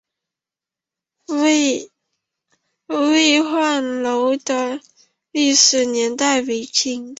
[2.87, 4.81] 巍焕楼的
[5.31, 7.09] 历史年代为清代。